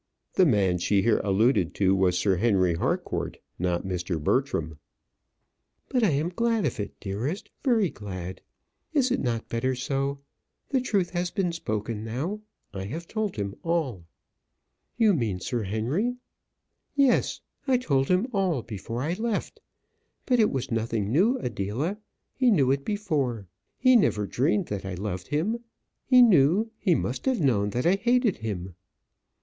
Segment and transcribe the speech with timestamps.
[0.33, 4.19] The man she here alluded was Sir Henry Harcourt, not Mr.
[4.19, 4.79] Bertram.
[5.89, 8.41] "But I am glad of it, dearest; very glad.
[8.93, 10.17] Is it not better so?
[10.69, 12.39] The truth has been spoken now.
[12.73, 14.05] I have told him all."
[14.97, 16.15] "You mean Sir Henry?"
[16.95, 19.61] "Yes, I told him all before I left.
[20.25, 21.99] But it was nothing new, Adela.
[22.33, 23.45] He knew it before.
[23.77, 25.59] He never dreamed that I loved him.
[26.07, 28.73] He knew, he must have known that I hated him."